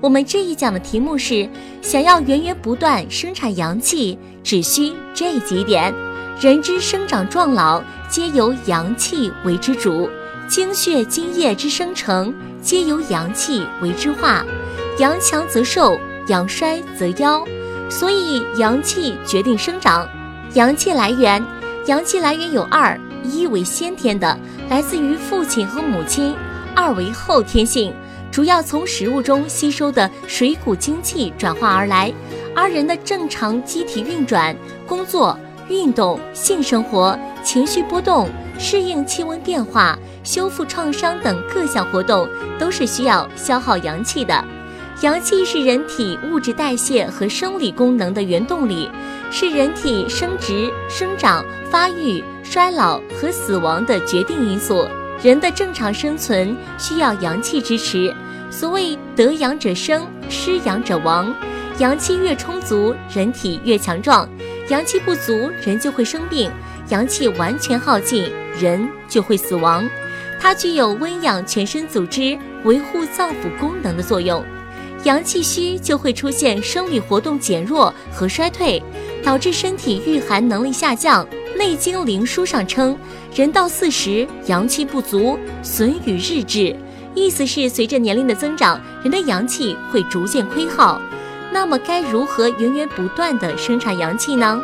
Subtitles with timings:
[0.00, 1.46] 我们这一讲的题目是：
[1.82, 5.92] 想要源源不断生产阳气，只需这几点。
[6.40, 10.08] 人之生长壮老，皆由阳气为之主；
[10.48, 14.42] 精血津液之生成，皆由阳气为之化。
[14.98, 17.46] 阳强则寿，阳衰则夭。
[17.90, 20.08] 所以，阳气决定生长。
[20.54, 21.44] 阳气来源，
[21.86, 24.38] 阳气来源有二：一为先天的，
[24.70, 26.32] 来自于父亲和母亲；
[26.74, 27.92] 二为后天性。
[28.30, 32.12] 主要从食物中吸收的水谷精气转化而来，
[32.54, 34.54] 而人的正常机体运转、
[34.86, 35.36] 工作、
[35.68, 44.44] 运动、性生活、情绪波动、适应气温变化、修复创伤等各项活动，都是需要消耗阳气的。
[45.00, 48.88] 阳气是人体物质代谢和生理功能的原动力，
[49.30, 54.86] 是人体生殖、生长、发育、衰老和死亡的决定因素。
[55.22, 58.14] 人的正常生存需要阳气支持。
[58.50, 61.32] 所谓得阳者生，失阳者亡。
[61.78, 64.28] 阳气越充足，人体越强壮；
[64.68, 66.50] 阳气不足，人就会生病；
[66.90, 69.88] 阳气完全耗尽，人就会死亡。
[70.38, 74.44] 它具有温养全身组织、维护脏腑功能的作用。
[75.04, 78.82] 阳气虚，就会出现生理活动减弱和衰退，
[79.22, 81.24] 导致身体御寒能力下降。
[81.56, 82.96] 《内经·灵枢》上称，
[83.34, 86.74] 人到四十，阳气不足，损与日至。
[87.14, 91.00] 意思是，随着年龄的增长，人的阳气会逐渐亏耗。
[91.52, 94.60] 那么，该如何源源不断的生产阳气呢？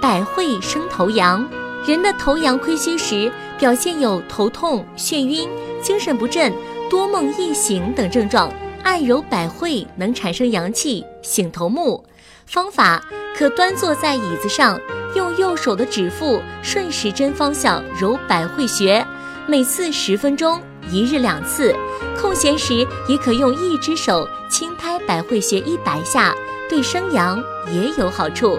[0.00, 1.48] 百会生头阳，
[1.86, 5.48] 人的头阳亏虚时，表现有头痛、眩晕、
[5.80, 6.52] 精神不振、
[6.90, 8.52] 多梦易醒等症状。
[8.82, 12.04] 按揉百会能产生阳气，醒头目。
[12.46, 13.02] 方法
[13.36, 14.78] 可端坐在椅子上。
[15.14, 19.06] 用右手的指腹顺时针方向揉百会穴，
[19.48, 21.72] 每次十分钟，一日两次。
[22.20, 26.34] 空闲时也可用一只手轻拍百会穴一百下，
[26.68, 27.40] 对生阳
[27.72, 28.58] 也有好处。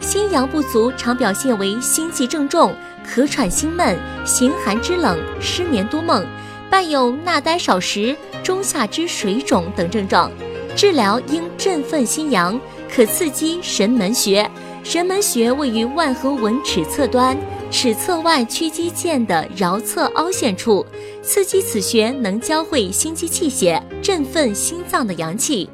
[0.00, 2.74] 心阳不足常表现为心悸正重、
[3.06, 6.26] 咳喘心闷、形寒肢冷、失眠多梦，
[6.70, 10.32] 伴有纳呆少食、中下肢水肿等症状。
[10.74, 12.58] 治疗应振奋心阳，
[12.90, 14.50] 可刺激神门穴。
[14.84, 17.36] 神门穴位于腕和纹尺侧端，
[17.70, 20.84] 尺侧腕屈肌腱的桡侧凹陷处，
[21.22, 25.70] 刺激此穴能交汇心肌气血，振奋心脏的阳气。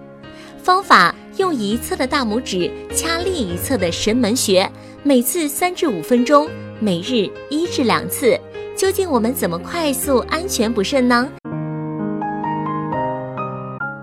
[0.62, 4.70] 方法用一侧的大拇指掐另一侧的神门穴，
[5.02, 6.46] 每次三至五分钟，
[6.78, 8.38] 每日一至两次。
[8.76, 11.26] 究竟我们怎么快速安全补肾呢？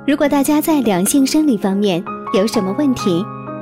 [0.07, 3.23] 如果大家在两性生理方面有什么问题？